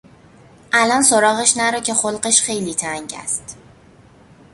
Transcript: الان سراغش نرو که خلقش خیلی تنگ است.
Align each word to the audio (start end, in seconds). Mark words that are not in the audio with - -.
الان 0.73 1.01
سراغش 1.03 1.57
نرو 1.57 1.79
که 1.79 1.93
خلقش 1.93 2.41
خیلی 2.41 2.75
تنگ 2.75 3.13
است. 3.17 3.57